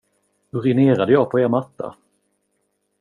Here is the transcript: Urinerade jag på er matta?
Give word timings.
Urinerade 0.51 1.11
jag 1.13 1.31
på 1.31 1.39
er 1.39 1.47
matta? 1.47 1.95